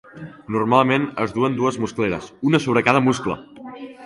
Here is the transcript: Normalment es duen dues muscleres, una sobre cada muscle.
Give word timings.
Normalment 0.53 1.05
es 1.25 1.35
duen 1.35 1.59
dues 1.59 1.77
muscleres, 1.85 2.31
una 2.53 2.63
sobre 2.65 2.85
cada 2.89 3.05
muscle. 3.11 3.39